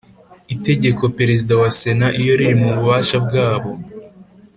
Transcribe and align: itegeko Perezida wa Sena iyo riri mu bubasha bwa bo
itegeko 0.55 1.03
Perezida 1.17 1.53
wa 1.61 1.69
Sena 1.79 2.07
iyo 2.21 2.33
riri 2.39 2.55
mu 2.61 2.69
bubasha 2.75 3.17
bwa 3.25 3.47
bo 3.61 3.71